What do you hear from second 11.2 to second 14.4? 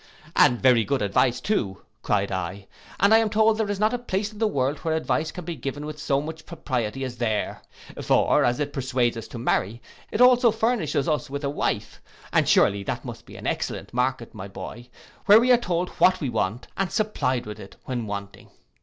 with a wife; and surely that must be an excellent market,